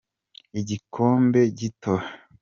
igikombe 0.59 1.39
gito 1.57 1.93